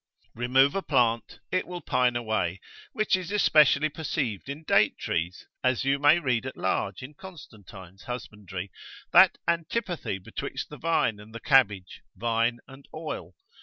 Remove 0.33 0.73
a 0.73 0.81
plant, 0.81 1.39
it 1.51 1.67
will 1.67 1.79
pine 1.79 2.15
away, 2.15 2.59
which 2.91 3.15
is 3.15 3.31
especially 3.31 3.87
perceived 3.87 4.49
in 4.49 4.63
date 4.63 4.97
trees, 4.97 5.45
as 5.63 5.83
you 5.85 5.99
may 5.99 6.17
read 6.17 6.43
at 6.47 6.57
large 6.57 7.03
in 7.03 7.13
Constantine's 7.13 8.05
husbandry, 8.05 8.71
that 9.13 9.37
antipathy 9.47 10.17
betwixt 10.17 10.69
the 10.71 10.77
vine 10.77 11.19
and 11.19 11.35
the 11.35 11.39
cabbage, 11.39 12.01
vine 12.15 12.57
and 12.67 12.87
oil. 12.95 13.35